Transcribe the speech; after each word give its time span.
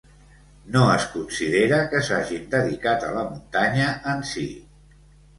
No 0.75 0.79
es 0.93 1.03
considera 1.15 1.77
que 1.91 1.99
s'hagin 2.07 2.47
dedicat 2.53 3.05
a 3.09 3.11
la 3.17 3.25
muntanya 3.27 3.85
en 4.15 4.25
si. 4.31 4.47